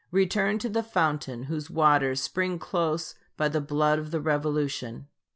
Return 0.09 0.57
to 0.57 0.67
the 0.67 0.81
fountain 0.81 1.43
whose 1.43 1.69
waters 1.69 2.19
spring 2.19 2.57
close 2.57 3.13
by 3.37 3.47
the 3.49 3.61
blood 3.61 3.99
of 3.99 4.09
the 4.09 4.19
revolution. 4.19 5.07